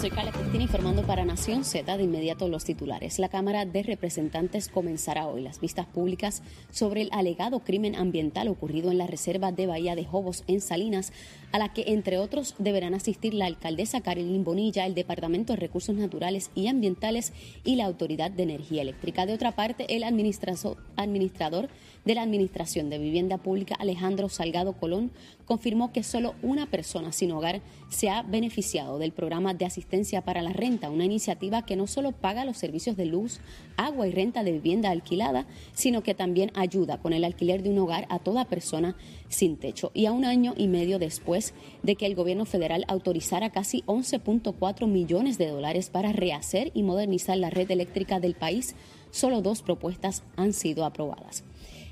[0.00, 3.18] soy Carla Cristina informando para Nación Z de inmediato los titulares.
[3.18, 8.90] La Cámara de Representantes comenzará hoy las vistas públicas sobre el alegado crimen ambiental ocurrido
[8.90, 11.12] en la reserva de Bahía de Jobos en Salinas,
[11.52, 15.96] a la que entre otros deberán asistir la alcaldesa Carolyn Bonilla, el Departamento de Recursos
[15.96, 17.32] Naturales y Ambientales
[17.64, 19.26] y la Autoridad de Energía Eléctrica.
[19.26, 21.68] De otra parte, el administrador
[22.04, 25.10] de la Administración de Vivienda Pública, Alejandro Salgado Colón,
[25.44, 30.42] confirmó que solo una persona sin hogar se ha beneficiado del programa de asistencia para
[30.42, 33.40] la renta, una iniciativa que no solo paga los servicios de luz,
[33.76, 37.78] agua y renta de vivienda alquilada, sino que también ayuda con el alquiler de un
[37.78, 38.96] hogar a toda persona
[39.30, 39.90] sin techo.
[39.94, 44.86] Y a un año y medio después de que el gobierno federal autorizara casi 11.4
[44.86, 48.74] millones de dólares para rehacer y modernizar la red eléctrica del país,
[49.10, 51.44] solo dos propuestas han sido aprobadas.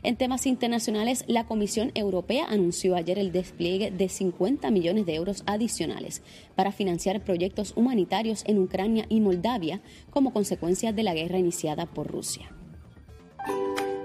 [0.03, 5.43] En temas internacionales, la Comisión Europea anunció ayer el despliegue de 50 millones de euros
[5.47, 6.23] adicionales
[6.55, 12.07] para financiar proyectos humanitarios en Ucrania y Moldavia como consecuencia de la guerra iniciada por
[12.07, 12.58] Rusia.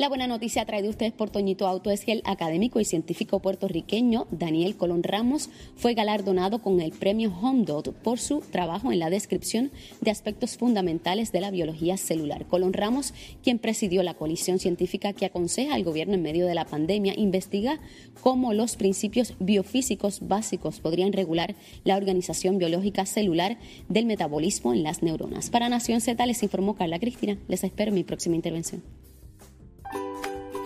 [0.00, 4.28] La buena noticia traída ustedes por Toñito Auto es que el académico y científico puertorriqueño
[4.30, 7.30] Daniel Colón Ramos fue galardonado con el premio
[7.66, 9.70] Dot por su trabajo en la descripción
[10.00, 12.46] de aspectos fundamentales de la biología celular.
[12.46, 16.64] Colón Ramos, quien presidió la coalición científica que aconseja al gobierno en medio de la
[16.64, 17.78] pandemia, investiga
[18.22, 23.58] cómo los principios biofísicos básicos podrían regular la organización biológica celular
[23.90, 25.50] del metabolismo en las neuronas.
[25.50, 27.36] Para Nación Z les informó Carla Cristina.
[27.48, 28.82] Les espero mi próxima intervención.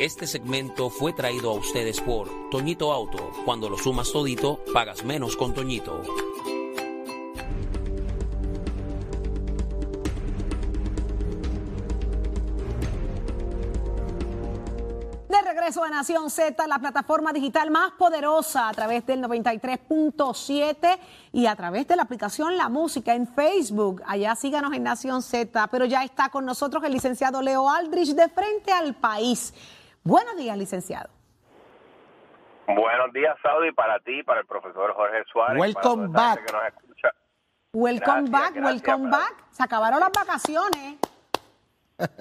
[0.01, 3.31] Este segmento fue traído a ustedes por Toñito Auto.
[3.45, 6.03] Cuando lo sumas todito, pagas menos con Toñito.
[15.29, 20.99] De regreso a Nación Z, la plataforma digital más poderosa a través del 93.7
[21.33, 24.03] y a través de la aplicación La Música en Facebook.
[24.09, 28.29] Allá síganos en Nación Z, pero ya está con nosotros el licenciado Leo Aldrich de
[28.29, 29.55] Frente al País.
[30.05, 31.09] Buenos días, licenciado.
[32.67, 35.59] Buenos días, Saudi, para ti, para el profesor Jorge Suárez.
[35.59, 36.41] Welcome back.
[37.73, 39.35] Welcome back, welcome back.
[39.51, 40.99] Se acabaron las vacaciones.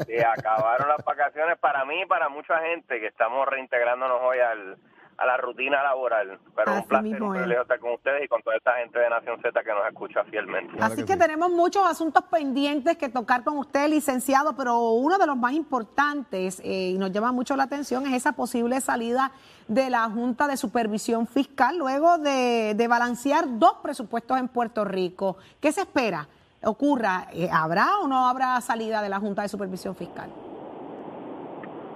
[0.05, 4.77] Se acabaron las vacaciones para mí y para mucha gente que estamos reintegrándonos hoy al,
[5.17, 6.39] a la rutina laboral.
[6.55, 9.39] Pero un placer, un privilegio estar con ustedes y con toda esta gente de Nación
[9.41, 10.77] Z que nos escucha fielmente.
[10.81, 15.37] Así que, tenemos muchos asuntos pendientes que tocar con usted, licenciado, pero uno de los
[15.37, 19.31] más importantes eh, y nos llama mucho la atención es esa posible salida
[19.67, 25.37] de la Junta de Supervisión Fiscal luego de, de balancear dos presupuestos en Puerto Rico.
[25.61, 26.27] ¿Qué se espera?
[26.65, 30.29] ocurra, eh, ¿habrá o no habrá salida de la Junta de Supervisión Fiscal?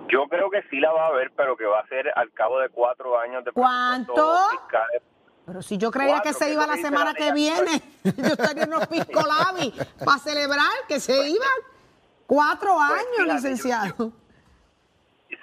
[0.09, 2.59] Yo creo que sí la va a haber, pero que va a ser al cabo
[2.59, 4.13] de cuatro años de ¿Cuánto?
[5.45, 8.85] Pero si yo creía que se iba la semana que viene, yo estaría en los
[8.87, 9.73] Piscolabi
[10.03, 11.57] para celebrar que se iban
[12.25, 14.11] cuatro pues años, licenciado.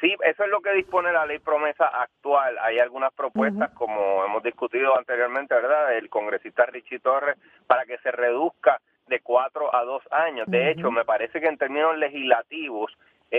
[0.00, 2.58] Sí, eso es lo que dispone la ley promesa actual.
[2.58, 8.10] Hay algunas propuestas, como hemos discutido anteriormente, ¿verdad?, del congresista Richie Torres, para que se
[8.10, 10.46] reduzca de cuatro a dos años.
[10.48, 12.92] De hecho, me parece que en términos legislativos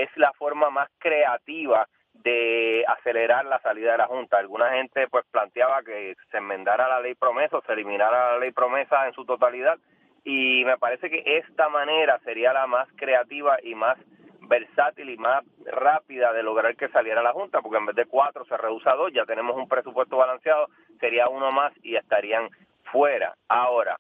[0.03, 4.37] es la forma más creativa de acelerar la salida de la Junta.
[4.37, 8.51] Alguna gente pues planteaba que se enmendara la ley promesa o se eliminara la ley
[8.51, 9.77] promesa en su totalidad
[10.25, 13.97] y me parece que esta manera sería la más creativa y más
[14.41, 18.43] versátil y más rápida de lograr que saliera la Junta, porque en vez de cuatro
[18.45, 20.67] se reduce a dos, ya tenemos un presupuesto balanceado,
[20.99, 22.49] sería uno más y estarían
[22.91, 23.35] fuera.
[23.47, 23.97] Ahora,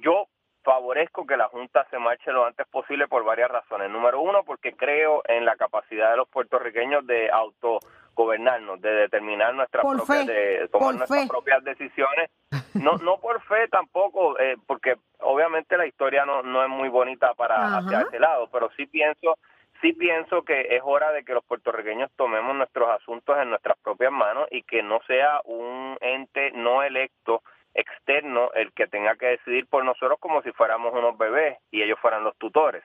[0.00, 0.26] yo
[0.62, 3.90] favorezco que la Junta se marche lo antes posible por varias razones.
[3.90, 9.84] Número uno, porque creo en la capacidad de los puertorriqueños de autogobernarnos, de determinar nuestras
[9.84, 12.30] propias, de tomar nuestras propias decisiones.
[12.74, 17.34] No, no por fe tampoco, eh, porque obviamente la historia no, no es muy bonita
[17.34, 19.36] para hacia ese lado, pero sí pienso
[19.80, 24.12] sí pienso que es hora de que los puertorriqueños tomemos nuestros asuntos en nuestras propias
[24.12, 27.42] manos y que no sea un ente no electo
[27.74, 31.98] externo el que tenga que decidir por nosotros como si fuéramos unos bebés y ellos
[32.00, 32.82] fueran los tutores.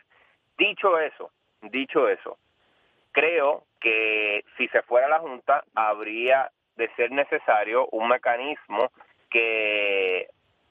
[0.57, 1.31] Dicho eso,
[1.62, 2.38] dicho eso,
[3.12, 8.92] creo que si se fuera la Junta habría de ser necesario un mecanismo
[9.30, 10.28] que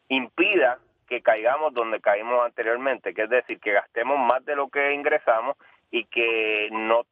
[0.08, 0.78] impida
[1.08, 5.56] que caigamos donde caímos anteriormente, que es decir, que gastemos más de lo que ingresamos
[5.90, 7.02] y que no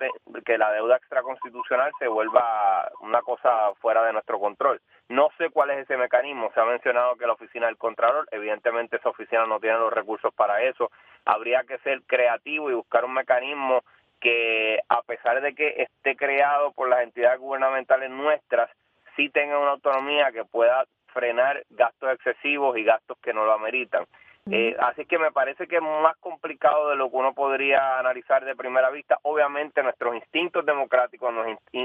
[0.45, 4.81] que la deuda extraconstitucional se vuelva una cosa fuera de nuestro control.
[5.09, 6.51] No sé cuál es ese mecanismo.
[6.55, 10.35] Se ha mencionado que la oficina del Contralor, evidentemente esa oficina no tiene los recursos
[10.35, 10.91] para eso.
[11.25, 13.83] Habría que ser creativo y buscar un mecanismo
[14.21, 18.71] que a pesar de que esté creado por las entidades gubernamentales nuestras,
[19.17, 24.07] sí tenga una autonomía que pueda frenar gastos excesivos y gastos que no lo ameritan.
[24.51, 28.45] Eh, así que me parece que es más complicado de lo que uno podría analizar
[28.45, 29.19] de primera vista.
[29.23, 31.33] Obviamente nuestros instintos democráticos,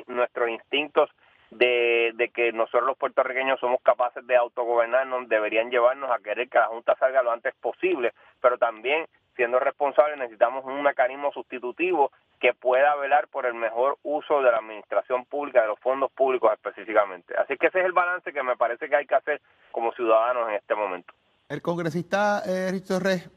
[0.07, 1.09] nuestros instintos
[1.51, 6.59] de, de, que nosotros los puertorriqueños somos capaces de autogobernarnos deberían llevarnos a querer que
[6.59, 12.53] la Junta salga lo antes posible, pero también siendo responsables necesitamos un mecanismo sustitutivo que
[12.53, 17.33] pueda velar por el mejor uso de la administración pública, de los fondos públicos específicamente.
[17.37, 19.41] Así que ese es el balance que me parece que hay que hacer
[19.71, 21.13] como ciudadanos en este momento.
[21.49, 23.29] El congresista eh, Richard Torres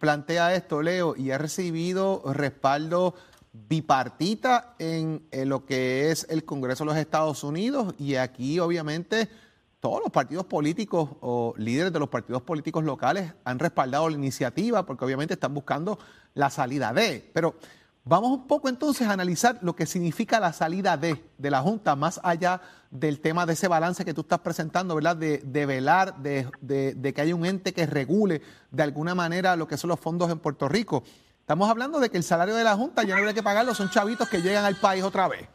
[0.00, 3.14] plantea esto, Leo, y ha recibido respaldo
[3.52, 9.28] bipartita en, lo que es el Congreso de los Estados Unidos y aquí obviamente
[9.78, 14.84] todos los partidos políticos o líderes de los partidos políticos locales han respaldado la iniciativa
[14.84, 15.96] porque obviamente están buscando
[16.34, 17.30] la salida de.
[17.32, 17.54] Pero
[18.10, 21.94] Vamos un poco entonces a analizar lo que significa la salida de, de la Junta,
[21.94, 22.60] más allá
[22.90, 25.14] del tema de ese balance que tú estás presentando, ¿verdad?
[25.14, 28.42] De, de velar, de, de, que haya un ente que regule
[28.72, 31.04] de alguna manera lo que son los fondos en Puerto Rico.
[31.38, 33.90] Estamos hablando de que el salario de la Junta ya no habría que pagarlo, son
[33.90, 35.48] chavitos que llegan al país otra vez.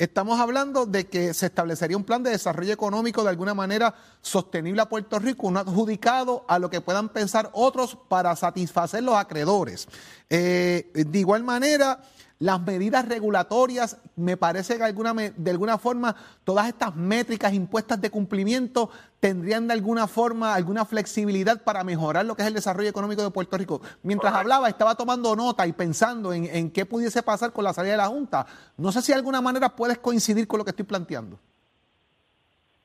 [0.00, 4.80] Estamos hablando de que se establecería un plan de desarrollo económico de alguna manera sostenible
[4.80, 9.88] a Puerto Rico, un adjudicado a lo que puedan pensar otros para satisfacer los acreedores.
[10.30, 12.00] Eh, de igual manera,
[12.40, 18.10] las medidas regulatorias, me parece que alguna, de alguna forma todas estas métricas impuestas de
[18.10, 18.90] cumplimiento
[19.20, 23.30] tendrían de alguna forma alguna flexibilidad para mejorar lo que es el desarrollo económico de
[23.30, 23.82] Puerto Rico.
[24.02, 27.92] Mientras hablaba, estaba tomando nota y pensando en, en qué pudiese pasar con la salida
[27.92, 28.46] de la Junta.
[28.78, 31.38] No sé si de alguna manera puedes coincidir con lo que estoy planteando.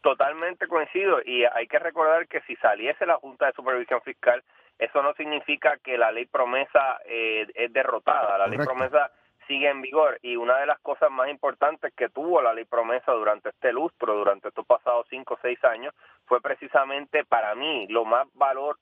[0.01, 4.43] Totalmente coincido y hay que recordar que si saliese la Junta de Supervisión Fiscal,
[4.79, 8.37] eso no significa que la ley promesa eh, es derrotada.
[8.37, 9.09] La ley promesa
[9.47, 10.19] sigue en vigor.
[10.21, 14.15] Y una de las cosas más importantes que tuvo la ley promesa durante este lustro,
[14.15, 15.93] durante estos pasados cinco o seis años,
[16.25, 18.77] fue precisamente para mí lo más valor,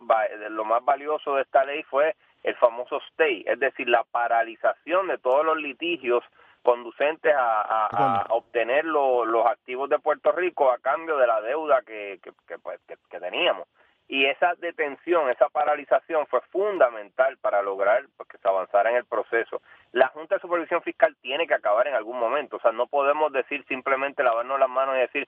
[0.49, 5.17] lo más valioso de esta ley fue el famoso stay, es decir, la paralización de
[5.17, 6.23] todos los litigios
[6.61, 12.57] conducentes a, obtener los activos de Puerto Rico a cambio de la deuda que, que,
[12.59, 13.67] pues, que teníamos
[14.13, 19.63] y esa detención, esa paralización fue fundamental para lograr que se avanzara en el proceso.
[19.91, 23.33] La Junta de Supervisión Fiscal tiene que acabar en algún momento, o sea, no podemos
[23.33, 25.27] decir simplemente lavarnos las manos y decir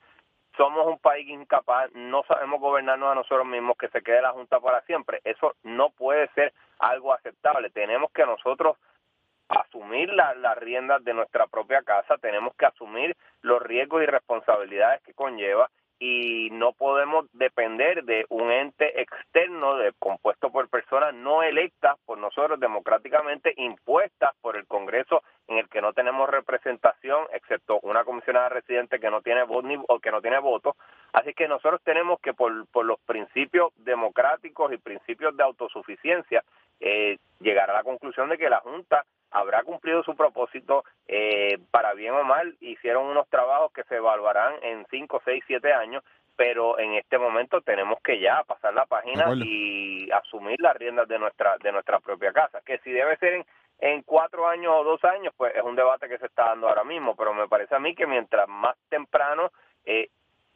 [0.56, 4.60] somos un país incapaz, no sabemos gobernarnos a nosotros mismos, que se quede la Junta
[4.60, 5.20] para siempre.
[5.24, 7.72] Eso no puede ser algo aceptable.
[7.72, 8.78] Tenemos que nosotros
[9.50, 15.16] asumir las riendas de nuestra propia casa, tenemos que asumir los riesgos y responsabilidades que
[15.16, 21.98] conlleva y no podemos depender de un ente externo de, compuesto por personas no electas
[22.06, 28.04] por nosotros democráticamente impuestas por el Congreso en el que no tenemos representación excepto una
[28.04, 30.76] comisionada residente que no tiene voto o que no tiene voto.
[31.14, 36.44] Así que nosotros tenemos que por, por los principios democráticos y principios de autosuficiencia
[36.80, 41.94] eh, llegar a la conclusión de que la Junta habrá cumplido su propósito eh, para
[41.94, 42.56] bien o mal.
[42.62, 46.04] Hicieron unos trabajos que se evaluarán en 5, 6, 7 años,
[46.38, 51.20] pero en este momento tenemos que ya pasar la página y asumir las riendas de
[51.20, 52.62] nuestra de nuestra propia casa.
[52.66, 53.46] Que si debe ser en,
[53.80, 56.86] en cuatro años o dos años, pues es un debate que se está dando ahora
[56.86, 59.52] mismo, pero me parece a mí que mientras más temprano,
[59.86, 60.10] eh,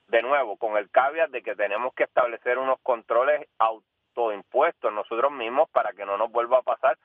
[0.08, 5.70] de nuevo, con el caveat de que tenemos que establecer unos controles autoimpuestos nosotros mismos
[5.70, 6.98] para que no nos vuelva a pasar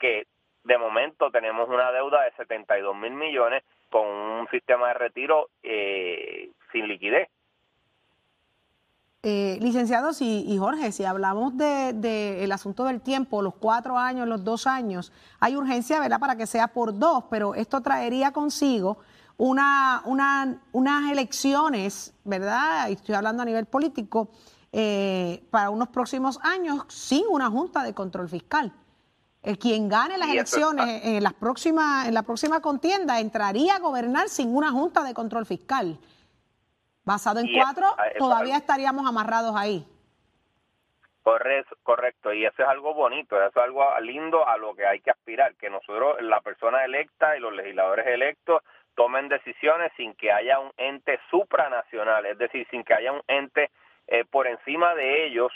[0.00, 0.26] que
[0.64, 6.50] de momento tenemos una deuda de 72 mil millones con un sistema de retiro eh,
[6.72, 7.28] sin liquidez.
[9.22, 14.44] Eh, licenciados y, Jorge, si hablamos del de, asunto del tiempo, los cuatro años, los
[14.44, 18.98] dos años, hay urgencia, ¿verdad?, para que sea por dos, pero esto traería consigo
[19.36, 22.88] una, una, unas elecciones, ¿verdad?
[22.88, 24.30] Y estoy hablando a nivel político,
[24.72, 28.72] eh, para unos próximos años sin una junta de control fiscal.
[29.42, 34.28] El quien gane las elecciones en, las próximas, en la próxima contienda entraría a gobernar
[34.28, 35.98] sin una junta de control fiscal.
[37.04, 37.86] Basado en cuatro,
[38.18, 39.86] todavía estaríamos amarrados ahí.
[41.22, 45.00] Correcto, correcto, y eso es algo bonito, eso es algo lindo a lo que hay
[45.00, 48.62] que aspirar, que nosotros, la persona electa y los legisladores electos,
[48.94, 53.70] tomen decisiones sin que haya un ente supranacional, es decir, sin que haya un ente
[54.12, 55.52] eh, por encima de ellos,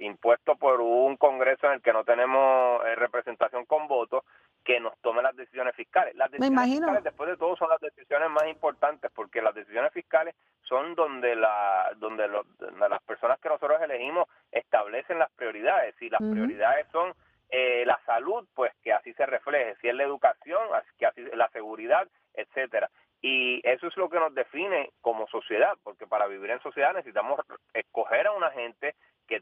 [0.00, 4.24] impuesto por un Congreso en el que no tenemos eh, representación con votos,
[4.64, 6.12] que nos tome las decisiones fiscales.
[6.16, 10.34] Las decisiones fiscales, después de todo, son las decisiones más importantes, porque las decisiones fiscales
[10.62, 15.94] son donde, la, donde, las personas que nosotros elegimos establecen las prioridades.
[16.02, 17.14] Y las prioridades son
[17.50, 19.76] eh, la salud, pues que así se refleje.
[19.80, 20.66] Si es la educación,
[20.98, 22.90] que así la seguridad, etcétera.
[23.22, 27.40] Y eso es lo que nos define como sociedad, porque para vivir en sociedad necesitamos
[27.72, 28.94] escoger a una gente
[29.26, 29.40] que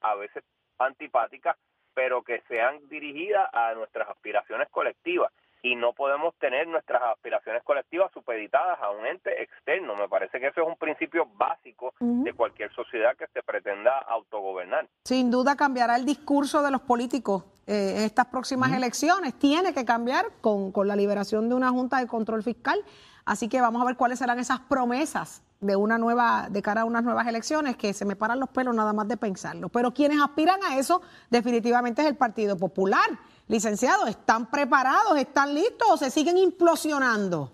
[0.00, 0.44] a veces
[0.78, 1.56] antipáticas,
[1.94, 8.10] pero que sean dirigidas a nuestras aspiraciones colectivas y no podemos tener nuestras aspiraciones colectivas
[8.12, 9.94] supeditadas a un ente externo.
[9.94, 14.88] Me parece que eso es un principio básico de cualquier sociedad que se pretenda autogobernar.
[15.04, 19.38] Sin duda cambiará el discurso de los políticos eh, en estas próximas elecciones.
[19.38, 22.82] Tiene que cambiar con, con la liberación de una Junta de Control Fiscal.
[23.30, 26.84] Así que vamos a ver cuáles serán esas promesas de una nueva, de cara a
[26.84, 29.68] unas nuevas elecciones, que se me paran los pelos nada más de pensarlo.
[29.68, 33.08] Pero quienes aspiran a eso definitivamente es el Partido Popular.
[33.46, 35.16] Licenciados, ¿están preparados?
[35.16, 37.52] ¿Están listos o se siguen implosionando?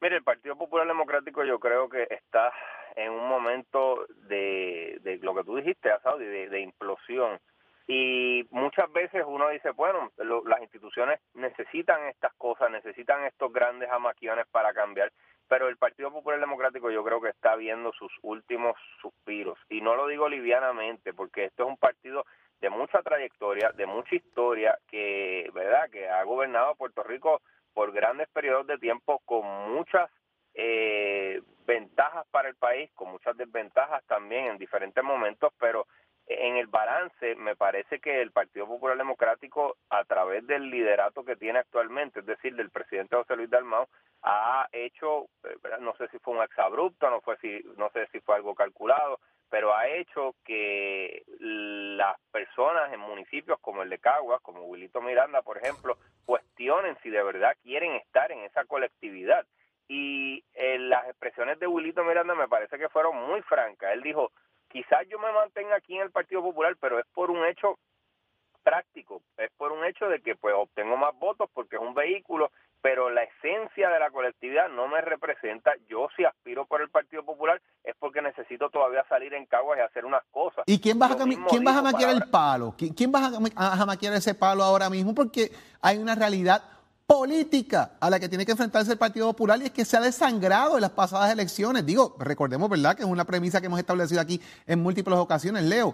[0.00, 2.50] Mire, el Partido Popular Democrático yo creo que está
[2.96, 7.38] en un momento de, de lo que tú dijiste, Saudi, de, de implosión.
[7.92, 10.12] Y muchas veces uno dice, bueno,
[10.46, 15.10] las instituciones necesitan estas cosas, necesitan estos grandes amaquiones para cambiar,
[15.48, 19.58] pero el Partido Popular Democrático yo creo que está viendo sus últimos suspiros.
[19.68, 22.24] Y no lo digo livianamente, porque esto es un partido
[22.60, 27.42] de mucha trayectoria, de mucha historia, que, ¿verdad?, que ha gobernado Puerto Rico
[27.74, 30.08] por grandes periodos de tiempo con muchas
[30.54, 35.88] eh, ventajas para el país, con muchas desventajas también en diferentes momentos, pero
[36.38, 41.34] en el balance me parece que el Partido Popular Democrático a través del liderato que
[41.34, 43.88] tiene actualmente, es decir, del presidente José Luis Dalmau,
[44.22, 48.20] ha hecho, eh, no sé si fue un exabrupto, no fue si no sé si
[48.20, 49.18] fue algo calculado,
[49.48, 55.42] pero ha hecho que las personas en municipios como el de Caguas, como Wilito Miranda,
[55.42, 59.44] por ejemplo, cuestionen si de verdad quieren estar en esa colectividad.
[59.88, 63.92] Y eh, las expresiones de Wilito Miranda me parece que fueron muy francas.
[63.92, 64.30] Él dijo,
[64.70, 67.78] quizás yo me mantenga aquí en el Partido Popular, pero es por un hecho
[68.62, 72.50] práctico, es por un hecho de que pues obtengo más votos porque es un vehículo
[72.82, 75.72] pero la esencia de la colectividad no me representa.
[75.88, 79.82] Yo si aspiro por el Partido Popular es porque necesito todavía salir en Caguas y
[79.82, 80.64] hacer unas cosas.
[80.66, 82.74] ¿Y quién va a, ¿quién a maquillar el palo?
[82.76, 85.14] ¿Quién, va a, maquillar ese palo ahora mismo?
[85.14, 85.50] Porque
[85.80, 86.62] hay una realidad
[87.10, 90.00] política a la que tiene que enfrentarse el Partido Popular y es que se ha
[90.00, 91.84] desangrado en las pasadas elecciones.
[91.84, 95.92] Digo, recordemos, ¿verdad?, que es una premisa que hemos establecido aquí en múltiples ocasiones, Leo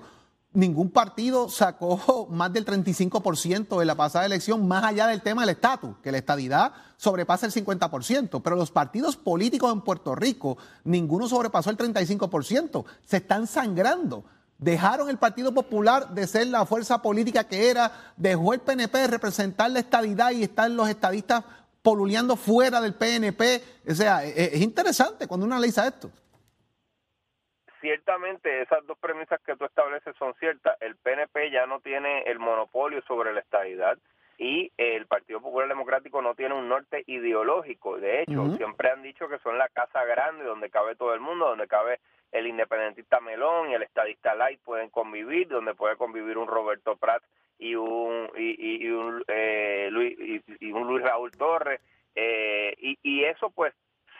[0.53, 5.51] ningún partido sacó más del 35% de la pasada elección, más allá del tema del
[5.51, 11.29] estatus, que la estadidad sobrepasa el 50%, pero los partidos políticos en Puerto Rico, ninguno
[11.29, 14.25] sobrepasó el 35%, se están sangrando.
[14.59, 19.07] Dejaron el Partido Popular de ser la fuerza política que era, dejó el PNP de
[19.07, 21.45] representar la estadidad y están los estadistas
[21.83, 23.63] poluleando fuera del PNP.
[23.89, 26.11] O sea, e, e, es interesante cuando uno analiza esto
[27.87, 30.77] ciertamente esas dos premisas que tú estableces son ciertas.
[30.81, 33.97] El PNP ya no tiene el monopolio sobre la estabilidad
[34.39, 37.97] y el Partido Popular Democrático no tiene un norte ideológico.
[37.99, 41.47] De hecho, siempre han dicho que son la casa grande donde cabe todo el mundo,
[41.47, 42.01] donde cabe
[42.37, 47.27] el independentista Melón y el estadista Light pueden convivir, donde puede convivir un Roberto Prats
[47.59, 51.81] y un y, un eh, Luis y, un Luis Raúl Torres
[52.15, 53.73] eh, y, y eso pues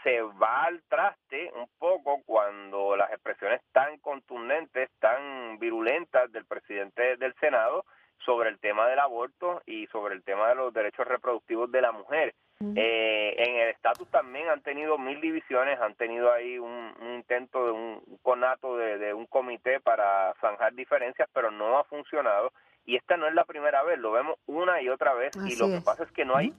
[0.03, 7.17] se va al traste un poco cuando las expresiones tan contundentes, tan virulentas del presidente
[7.17, 7.85] del Senado
[8.25, 11.93] sobre el tema del aborto y sobre el tema de los derechos reproductivos de la
[11.93, 12.35] mujer.
[12.59, 17.73] Eh, en el estatus también han tenido mil divisiones, han tenido ahí un, intento de
[17.73, 22.53] un conato de, un comité para zanjar diferencias, pero no ha funcionado.
[22.87, 25.33] Y esta no es la primera vez, lo vemos una y otra vez.
[25.45, 26.55] y lo que pasa es que no hay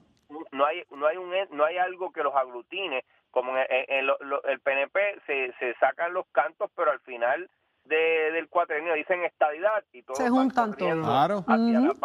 [0.52, 5.22] no hay no hay un no hay algo que los aglutine como en, el PNP
[5.26, 7.50] se, se sacan los cantos, pero al final
[7.88, 11.06] de, del cuatrenio dicen estadidad y todos se juntan todos.
[11.06, 11.46] Claro.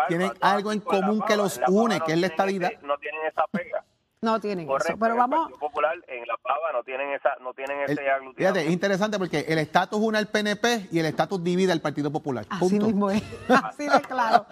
[0.09, 2.73] Tienen algo en común que los une, que es la estadidad.
[2.83, 3.85] no tienen esa pega.
[4.23, 5.51] No tienen eso, pero vamos.
[5.51, 8.01] El Popular en la pava no tienen esa, no tienen ese
[8.37, 12.13] Fíjate, es interesante porque el estatus une al PNP y el estatus divide al Partido
[12.13, 12.47] Popular.
[12.49, 14.47] Así mismo es, así de claro.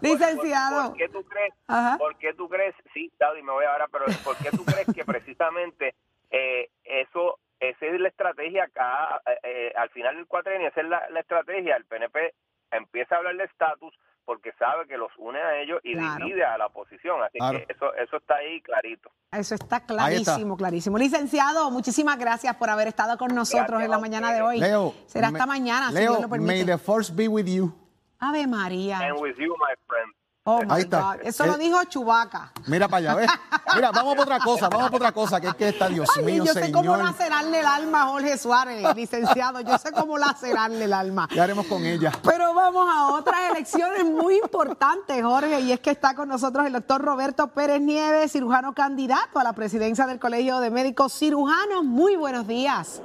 [0.00, 0.88] Licenciado.
[0.88, 1.54] ¿Por, qué tú crees?
[1.98, 2.74] ¿Por qué tú crees?
[2.94, 5.94] Sí, David, me voy ahora, pero ¿por qué tú crees que precisamente
[6.30, 10.88] eh, eso, esa es la estrategia acá, eh, eh, al final del cuatrenio, esa es
[10.88, 12.34] la, estrategia, el PNP
[12.72, 16.56] empieza a hablar de estatus porque sabe que los une a ellos y divide a
[16.58, 17.22] la oposición.
[17.22, 19.10] Así que eso, eso está ahí clarito.
[19.32, 20.96] Eso está clarísimo, clarísimo.
[20.96, 24.58] Licenciado, muchísimas gracias por haber estado con nosotros en la mañana de hoy.
[24.58, 26.52] Leo, Será hasta mañana, Leo, si Dios lo permite.
[26.52, 27.72] May the force be with you.
[28.18, 29.00] Ave María.
[29.00, 30.12] And with you, my friend.
[30.44, 31.00] Oh, Ahí está.
[31.14, 31.20] God.
[31.22, 32.50] Eso lo Eh, dijo Chubaca.
[32.66, 33.30] Mira para allá, ¿ves?
[33.76, 36.24] Mira, vamos por otra cosa, vamos por otra cosa, que es que está, Dios Ay,
[36.24, 39.60] mío, yo sé cómo lacerarle el alma a Jorge Suárez, licenciado.
[39.60, 41.28] Yo sé cómo lacerarle el alma.
[41.28, 42.10] ¿Qué haremos con ella?
[42.24, 46.72] Pero vamos a otras elecciones muy importantes, Jorge, y es que está con nosotros el
[46.72, 51.84] doctor Roberto Pérez Nieves, cirujano candidato a la presidencia del Colegio de Médicos Cirujanos.
[51.84, 53.00] Muy buenos días.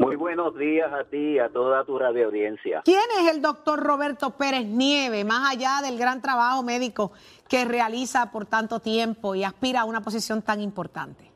[0.00, 2.80] Muy buenos días a ti y a toda tu radio audiencia.
[2.86, 7.12] ¿Quién es el doctor Roberto Pérez Nieves, más allá del gran trabajo médico
[7.46, 11.30] que realiza por tanto tiempo y aspira a una posición tan importante?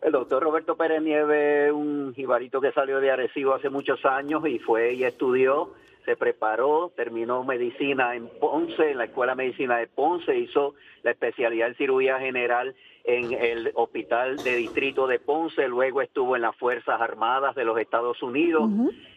[0.00, 4.58] El doctor Roberto Pérez Nieves, un jibarito que salió de Arecibo hace muchos años y
[4.58, 5.74] fue y estudió,
[6.06, 11.10] se preparó, terminó medicina en Ponce, en la Escuela de Medicina de Ponce, hizo la
[11.10, 12.74] especialidad en cirugía general
[13.18, 17.78] en el Hospital de Distrito de Ponce, luego estuvo en las Fuerzas Armadas de los
[17.78, 18.70] Estados Unidos.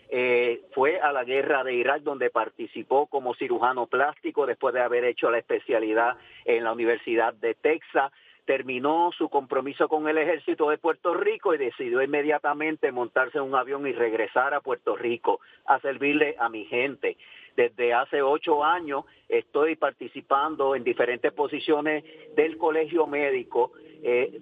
[0.09, 5.05] Eh, fue a la guerra de Irak donde participó como cirujano plástico después de haber
[5.05, 8.11] hecho la especialidad en la Universidad de Texas.
[8.45, 13.55] Terminó su compromiso con el ejército de Puerto Rico y decidió inmediatamente montarse en un
[13.55, 17.15] avión y regresar a Puerto Rico a servirle a mi gente.
[17.55, 22.03] Desde hace ocho años estoy participando en diferentes posiciones
[22.35, 23.71] del colegio médico,
[24.03, 24.39] eh,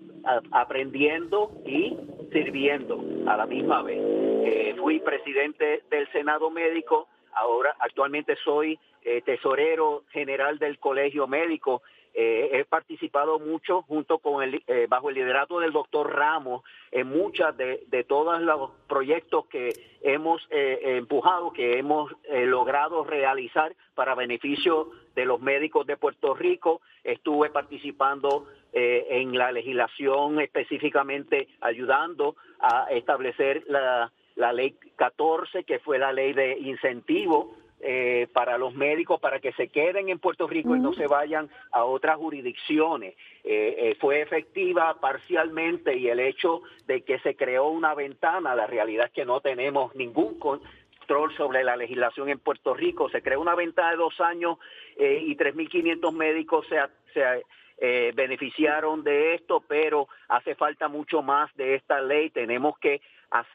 [0.51, 1.95] aprendiendo y
[2.31, 3.99] sirviendo a la misma vez.
[3.99, 11.81] Eh, fui presidente del Senado Médico, ahora actualmente soy eh, tesorero general del Colegio Médico.
[12.13, 17.07] Eh, he participado mucho junto con el, eh, bajo el liderato del doctor Ramos en
[17.07, 19.69] muchas de, de todos los proyectos que
[20.01, 26.33] hemos eh, empujado, que hemos eh, logrado realizar para beneficio de los médicos de Puerto
[26.33, 26.81] Rico.
[27.03, 35.79] Estuve participando eh, en la legislación específicamente ayudando a establecer la, la ley 14, que
[35.79, 40.47] fue la ley de incentivo eh, para los médicos para que se queden en Puerto
[40.47, 43.15] Rico y no se vayan a otras jurisdicciones.
[43.43, 48.67] Eh, eh, fue efectiva parcialmente y el hecho de que se creó una ventana, la
[48.67, 53.09] realidad es que no tenemos ningún control sobre la legislación en Puerto Rico.
[53.09, 54.57] Se creó una ventana de dos años
[54.97, 56.77] eh, y 3.500 médicos se,
[57.13, 57.43] se
[57.83, 62.29] eh, beneficiaron de esto, pero hace falta mucho más de esta ley.
[62.29, 63.01] Tenemos que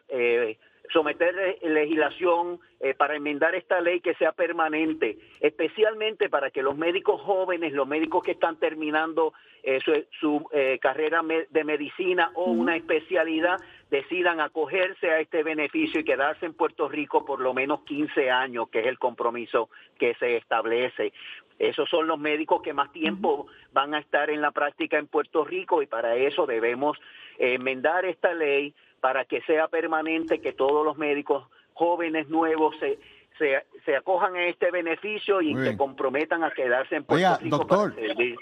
[0.09, 0.59] eh,
[0.93, 6.77] someter le- legislación eh, para enmendar esta ley que sea permanente, especialmente para que los
[6.77, 12.45] médicos jóvenes, los médicos que están terminando eh, su, su, eh, carrera de medicina o
[12.51, 13.57] una especialidad,
[13.91, 18.69] decidan acogerse a este beneficio y quedarse en Puerto Rico por lo menos 15 años,
[18.69, 21.13] que es el compromiso que se establece.
[21.59, 25.45] Esos son los médicos que más tiempo van a estar en la práctica en Puerto
[25.45, 26.99] Rico y para eso debemos
[27.39, 28.75] eh, enmendar esta ley
[29.07, 32.99] para que sea permanente, que todos los médicos jóvenes nuevos se,
[33.39, 37.59] se, se acojan a este beneficio y se comprometan a quedarse en Puerto Oiga, Rico
[37.59, 37.95] doctor.
[37.95, 38.35] para.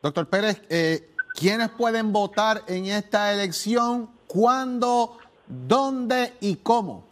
[0.00, 4.10] Doctor Pérez, eh, ¿quiénes pueden votar en esta elección?
[4.28, 5.18] ¿Cuándo?
[5.48, 7.04] ¿Dónde y cómo?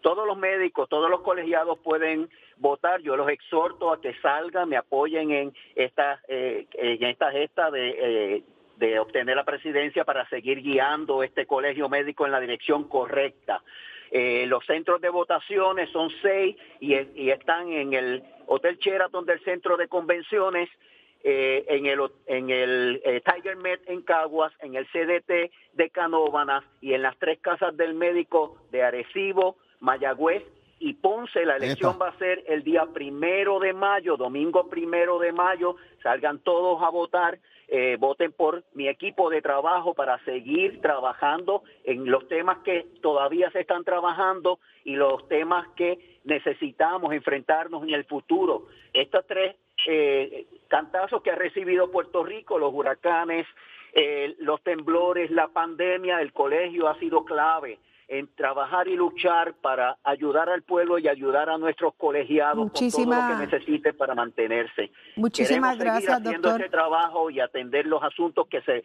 [0.00, 3.00] todos los médicos, todos los colegiados pueden votar.
[3.00, 7.88] Yo los exhorto a que salgan, me apoyen en esta, eh, en esta gesta de,
[8.36, 8.42] eh,
[8.78, 13.62] de obtener la presidencia para seguir guiando este colegio médico en la dirección correcta.
[14.10, 19.42] Eh, los centros de votaciones son seis y, y están en el Hotel Sheraton del
[19.44, 20.70] Centro de Convenciones,
[21.24, 26.64] eh, en el, en el eh, Tiger Med en Caguas, en el CDT de Canóvanas
[26.80, 30.44] y en las tres casas del médico de Arecibo, Mayagüez
[30.78, 31.44] y Ponce.
[31.44, 32.04] La elección Epa.
[32.06, 35.74] va a ser el día primero de mayo, domingo primero de mayo.
[36.04, 37.40] Salgan todos a votar.
[37.68, 43.50] Eh, voten por mi equipo de trabajo para seguir trabajando en los temas que todavía
[43.50, 48.68] se están trabajando y los temas que necesitamos enfrentarnos en el futuro.
[48.94, 53.46] Estos tres eh, cantazos que ha recibido Puerto Rico, los huracanes,
[53.92, 57.78] eh, los temblores, la pandemia, el colegio ha sido clave
[58.08, 63.04] en trabajar y luchar para ayudar al pueblo y ayudar a nuestros colegiados con todo
[63.04, 64.90] lo que necesiten para mantenerse.
[65.16, 66.60] Muchísimas Queremos seguir gracias, haciendo doctor.
[66.62, 68.82] ese trabajo y atender los asuntos que se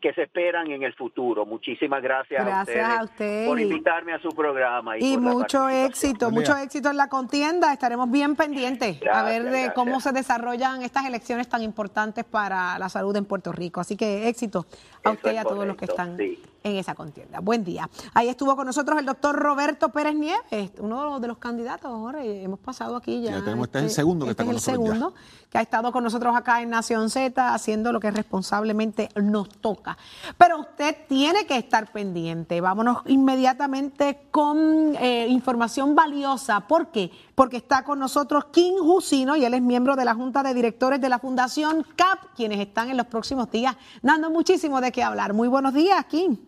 [0.00, 1.44] que se esperan en el futuro.
[1.44, 4.96] Muchísimas gracias, Gracias a a ustedes usted por invitarme a su programa.
[4.98, 6.62] Y, Y mucho éxito, Buen mucho día.
[6.62, 7.72] éxito en la contienda.
[7.72, 9.74] Estaremos bien pendientes a Gracias, ver de gracias.
[9.74, 13.80] cómo se desarrollan estas elecciones tan importantes para la salud en Puerto Rico.
[13.80, 14.60] Así que éxito
[15.02, 16.40] a Eso usted y a todos los que correcto, están sí.
[16.64, 17.40] En esa contienda.
[17.40, 17.88] Buen día.
[18.14, 21.90] Ahí estuvo con nosotros el doctor Roberto Pérez Nieves, uno de los candidatos.
[21.92, 22.42] Jorge.
[22.42, 23.32] Hemos pasado aquí ya.
[23.32, 24.98] Ya tenemos, este, es el segundo que este está con es el nosotros.
[24.98, 25.14] segundo
[25.50, 29.96] que ha estado con nosotros acá en Nación Z haciendo lo que responsablemente nos toca.
[30.38, 32.60] Pero usted tiene que estar pendiente.
[32.60, 36.60] Vámonos inmediatamente con eh, información valiosa.
[36.60, 37.12] ¿Por qué?
[37.34, 41.00] Porque está con nosotros Kim Jusino y él es miembro de la Junta de Directores
[41.00, 45.34] de la Fundación CAP, quienes están en los próximos días dando muchísimo de qué hablar.
[45.34, 46.38] Muy buenos días, Kim.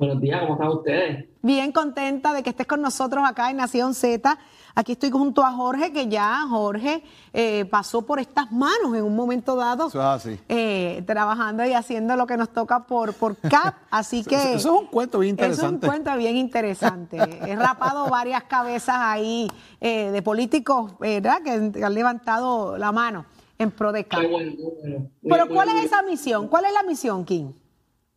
[0.00, 1.26] Buenos días, ¿cómo están ustedes?
[1.42, 4.38] Bien contenta de que estés con nosotros acá en Nación Z.
[4.74, 7.02] Aquí estoy junto a Jorge, que ya Jorge
[7.34, 10.40] eh, pasó por estas manos en un momento dado, Eso es así.
[10.48, 13.74] eh, trabajando y haciendo lo que nos toca por, por CAP.
[13.90, 15.86] Así que Eso- eso es un cuento bien Eso es interesante.
[15.86, 17.18] un cuento bien interesante.
[17.46, 19.48] He rapado varias cabezas ahí
[19.82, 21.42] eh, de políticos, ¿verdad?
[21.42, 21.50] Que
[21.84, 23.26] han levantado la mano
[23.58, 24.20] en pro de CAP.
[24.22, 25.10] Qué bueno, bueno.
[25.28, 26.48] Pero ¿cuál es esa misión?
[26.48, 27.52] ¿Cuál es la misión, Kim?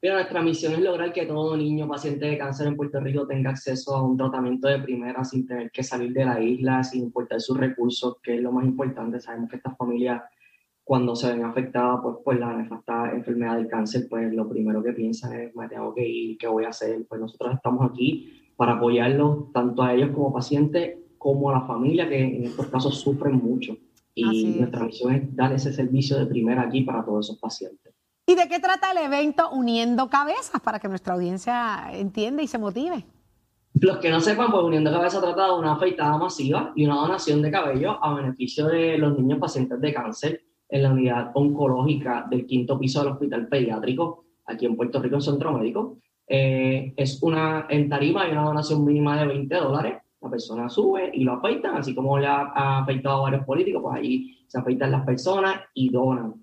[0.03, 3.51] Mira, nuestra misión es lograr que todo niño paciente de cáncer en Puerto Rico tenga
[3.51, 7.39] acceso a un tratamiento de primera sin tener que salir de la isla, sin importar
[7.39, 9.21] sus recursos, que es lo más importante.
[9.21, 10.21] Sabemos que estas familias,
[10.83, 14.91] cuando se ven afectadas pues, por la nefasta enfermedad del cáncer, pues lo primero que
[14.91, 17.05] piensan es, me tengo que ir, ¿qué voy a hacer?
[17.07, 22.09] Pues nosotros estamos aquí para apoyarlos, tanto a ellos como pacientes, como a la familia,
[22.09, 23.77] que en estos casos sufren mucho.
[24.13, 24.57] Y es.
[24.57, 27.93] nuestra misión es dar ese servicio de primera aquí para todos esos pacientes.
[28.25, 32.57] ¿Y de qué trata el evento Uniendo Cabezas para que nuestra audiencia entienda y se
[32.57, 33.05] motive?
[33.73, 37.41] Los que no sepan, pues Uniendo Cabeza trata de una afeitada masiva y una donación
[37.41, 42.45] de cabello a beneficio de los niños pacientes de cáncer en la unidad oncológica del
[42.45, 45.97] quinto piso del Hospital Pediátrico, aquí en Puerto Rico, en Centro Médico.
[46.25, 49.97] Eh, es una, en tarima hay una donación mínima de 20 dólares.
[50.21, 53.97] La persona sube y lo afeitan, así como ha, ha afeitado a varios políticos, pues
[53.97, 56.35] allí se afeitan las personas y donan.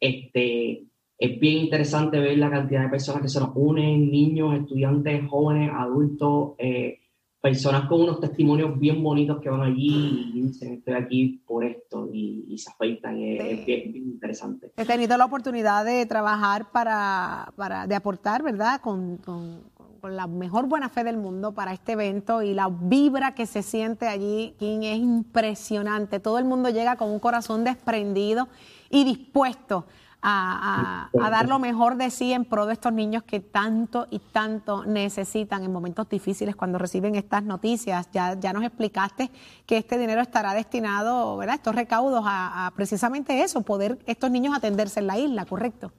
[0.00, 0.89] Este,
[1.20, 5.70] es bien interesante ver la cantidad de personas que se nos unen, niños, estudiantes, jóvenes,
[5.72, 6.96] adultos, eh,
[7.42, 12.08] personas con unos testimonios bien bonitos que van allí y dicen, estoy aquí por esto,
[12.12, 13.48] y, y se afeitan, es, Sí.
[13.50, 14.72] es bien, bien interesante.
[14.76, 18.80] He tenido la oportunidad de trabajar para, para de aportar, ¿verdad?
[18.80, 19.62] Con, con-
[20.00, 23.62] con la mejor buena fe del mundo para este evento y la vibra que se
[23.62, 26.20] siente allí, Kim, es impresionante.
[26.20, 28.48] Todo el mundo llega con un corazón desprendido
[28.88, 29.84] y dispuesto
[30.22, 34.06] a, a- a dar lo mejor de sí en pro de estos niños que tanto
[34.10, 38.08] y tanto necesitan en momentos difíciles cuando reciben estas noticias.
[38.12, 39.30] Ya, ya nos explicaste
[39.66, 41.56] que este dinero estará destinado, ¿verdad?
[41.56, 45.92] Estos recaudos a, a precisamente eso, poder estos niños atenderse en la isla, ¿correcto?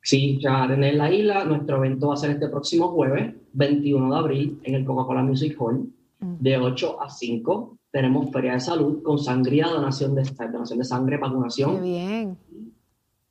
[0.00, 4.18] Sí, ya en la isla, nuestro evento va a ser este próximo jueves, 21 de
[4.18, 7.76] abril, en el Coca-Cola Music Hall, de 8 a 5.
[7.90, 11.76] Tenemos feria de salud con sangría, donación de, donación de sangre, vacunación.
[11.76, 12.38] Qué bien.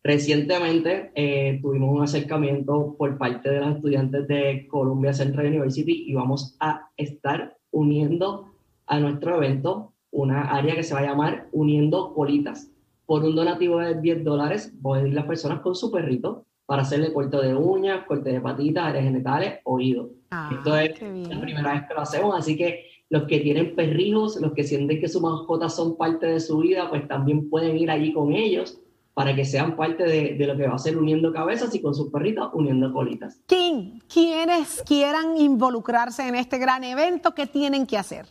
[0.07, 6.13] Recientemente eh, tuvimos un acercamiento por parte de los estudiantes de Columbia Central University y
[6.13, 8.53] vamos a estar uniendo
[8.85, 12.71] a nuestro evento una área que se va a llamar Uniendo Colitas.
[13.05, 17.11] Por un donativo de 10 dólares pueden ir las personas con su perrito para hacerle
[17.11, 20.07] corte de uñas, corte de patitas, áreas genitales, oídos.
[20.31, 24.39] Ah, Esto es la primera vez que lo hacemos, así que los que tienen perrijos,
[24.39, 27.91] los que sienten que sus mascotas son parte de su vida, pues también pueden ir
[27.91, 28.81] allí con ellos
[29.17, 31.95] para que sean parte de, de lo que va a ser uniendo cabezas y con
[31.95, 33.41] sus perritos uniendo colitas.
[33.47, 38.27] Kim, quienes quieran involucrarse en este gran evento, ¿qué tienen que hacer?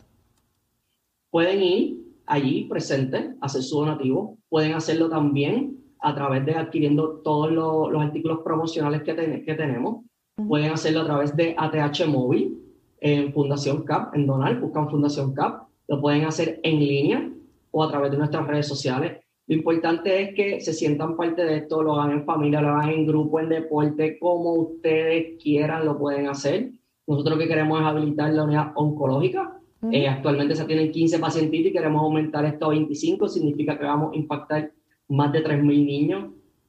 [1.29, 7.51] Pueden ir allí presentes, hacer su donativo, pueden hacerlo también a través de adquiriendo todos
[7.51, 10.05] los, los artículos promocionales que, ten- que tenemos,
[10.47, 12.63] pueden hacerlo a través de ATH Móvil,
[13.01, 17.29] en Fundación CAP, en Donar, buscan Fundación CAP, lo pueden hacer en línea
[17.71, 19.19] o a través de nuestras redes sociales.
[19.47, 22.89] Lo importante es que se sientan parte de esto, lo hagan en familia, lo hagan
[22.89, 26.71] en grupo, en deporte, como ustedes quieran, lo pueden hacer.
[27.07, 29.57] Nosotros lo que queremos es habilitar la unidad oncológica.
[29.89, 34.11] Eh, actualmente se tienen 15 pacientitos y queremos aumentar esto a 25, significa que vamos
[34.11, 34.71] a impactar
[35.07, 36.25] más de 3.000 niños.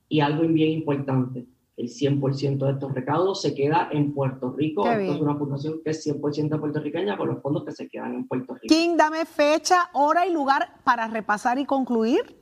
[0.09, 4.85] Y algo bien importante, el 100% de estos recaudos se queda en Puerto Rico.
[4.85, 5.15] Qué Esto bien.
[5.17, 8.55] es una fundación que es 100% puertorriqueña con los fondos que se quedan en Puerto
[8.55, 8.73] Rico.
[8.73, 12.39] Kim, dame fecha, hora y lugar para repasar y concluir.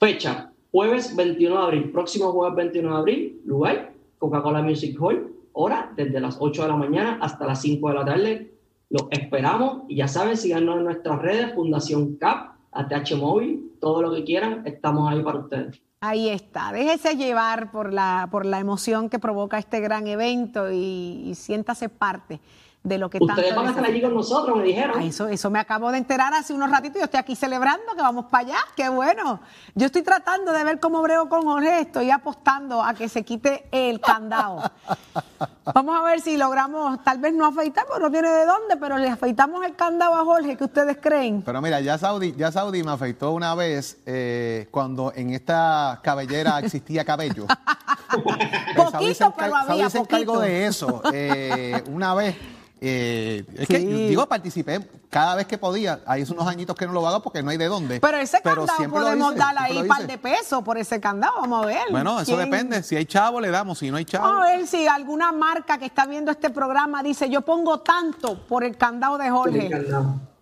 [0.00, 5.92] Fecha, jueves 21 de abril, próximo jueves 21 de abril, lugar, Coca-Cola Music Hall, hora
[5.96, 8.52] desde las 8 de la mañana hasta las 5 de la tarde.
[8.90, 14.12] Los esperamos y ya saben, síganos en nuestras redes, Fundación CAP, ATH Móvil, todo lo
[14.14, 15.82] que quieran, estamos ahí para ustedes.
[16.00, 21.24] Ahí está, déjese llevar por la, por la emoción que provoca este gran evento y,
[21.26, 22.38] y siéntase parte
[22.82, 24.96] de lo que Ustedes tanto van a estar allí con nosotros, me dijeron.
[24.98, 26.98] Ah, Eso, eso me acabo de enterar hace unos ratitos.
[26.98, 28.58] Yo estoy aquí celebrando que vamos para allá.
[28.76, 29.40] Qué bueno.
[29.74, 31.80] Yo estoy tratando de ver cómo brego con Jorge.
[31.80, 34.62] Estoy apostando a que se quite el candado.
[35.74, 38.96] Vamos a ver si logramos, tal vez no afeitar, porque no tiene de dónde, pero
[38.96, 40.56] le afeitamos el candado a Jorge.
[40.56, 41.42] ¿Qué ustedes creen?
[41.42, 46.58] Pero mira, ya Saudi, ya Saudi me afeitó una vez eh, cuando en esta cabellera
[46.64, 47.46] existía cabello.
[48.76, 51.02] Poquito, pero había, Saudi se encargó de eso.
[51.12, 52.34] eh, una vez,
[52.80, 56.00] eh, es que digo, participé cada vez que podía.
[56.06, 58.00] Hay unos añitos que no lo hago porque no hay de dónde.
[58.00, 61.40] Pero ese candado podemos hice, dar ahí un par de pesos por ese candado.
[61.40, 61.82] Vamos a ver.
[61.90, 62.82] Bueno, eso ¿Quién- depende.
[62.82, 63.78] Si hay chavo, le damos.
[63.78, 64.26] Si no hay chavo.
[64.26, 68.46] Vamos a ver si alguna marca que está viendo este programa dice yo pongo tanto
[68.46, 69.70] por el candado de Jorge.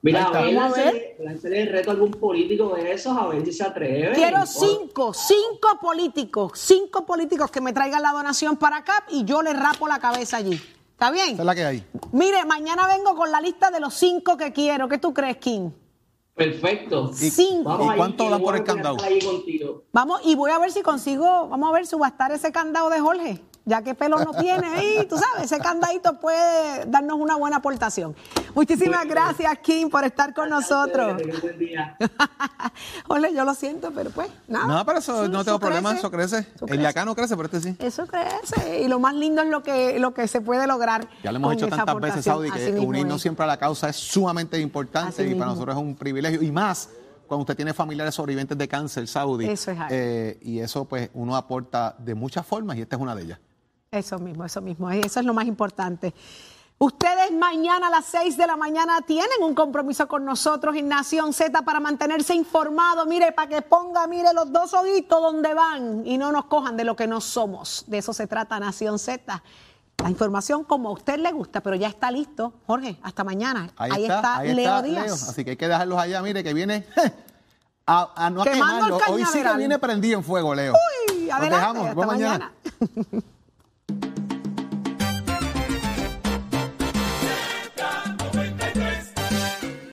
[0.02, 1.16] Mira, a ver, Vamos a ver.
[1.44, 4.12] el reto a algún político de esos, a ver si se atreve.
[4.14, 9.42] Quiero cinco, cinco políticos, cinco políticos que me traigan la donación para acá y yo
[9.42, 10.60] le rapo la cabeza allí.
[10.96, 11.30] ¿Está bien?
[11.34, 11.86] Esa es la que hay.
[12.12, 14.88] Mire, mañana vengo con la lista de los cinco que quiero.
[14.88, 15.70] ¿Qué tú crees, Kim?
[16.34, 17.10] Perfecto.
[17.20, 17.64] ¿Y- Cinco.
[17.68, 18.96] Vamos ¿Y cuánto yo por voy el candado?
[19.92, 23.42] Vamos, y voy a ver si consigo, vamos a ver subastar ese candado de Jorge,
[23.66, 28.14] ya que pelo no tiene ahí, tú sabes, ese candadito puede darnos una buena aportación.
[28.54, 31.20] Muchísimas gracias, Kim, por estar con nosotros.
[31.42, 31.96] Buen día.
[33.06, 34.66] Jorge, yo lo siento, pero pues, nada.
[34.66, 36.38] No, pero eso Sí, no tengo problema, crece, eso crece.
[36.54, 37.76] eso El de acá no crece, pero este sí.
[37.80, 38.82] Eso crece.
[38.82, 41.08] Y lo más lindo es lo que, lo que se puede lograr.
[41.24, 42.24] Ya lo hemos hecho tantas veces.
[42.24, 43.22] Saudi, que unirnos es.
[43.22, 46.40] siempre a la causa es sumamente importante Así y para nosotros es un privilegio.
[46.40, 46.88] Y más
[47.26, 49.46] cuando usted tiene familiares sobrevivientes de cáncer, Saudi.
[49.46, 49.88] Eso es algo.
[49.90, 53.38] eh, y eso, pues, uno aporta de muchas formas y esta es una de ellas.
[53.90, 54.90] Eso mismo, eso mismo.
[54.90, 56.12] Eso es lo más importante.
[56.78, 61.32] Ustedes mañana a las 6 de la mañana tienen un compromiso con nosotros en Nación
[61.32, 63.06] Z para mantenerse informados.
[63.06, 66.84] Mire, para que ponga, mire, los dos ojitos donde van y no nos cojan de
[66.84, 67.84] lo que no somos.
[67.86, 69.42] De eso se trata Nación Z.
[70.02, 72.52] La información como a usted le gusta, pero ya está listo.
[72.66, 73.70] Jorge, hasta mañana.
[73.78, 75.30] Ahí, está, ahí Leo está, Díaz.
[75.30, 76.84] Así que hay que dejarlos allá, mire, que viene
[77.86, 78.98] a, a no a quemarlo.
[79.08, 80.74] Hoy sí que viene prendido en fuego, Leo.
[80.74, 82.52] Uy, Nos adelante, dejamos, hasta mañana.